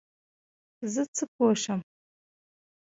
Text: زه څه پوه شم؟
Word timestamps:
زه 0.93 1.01
څه 1.15 1.23
پوه 1.33 1.53
شم؟ 1.63 1.79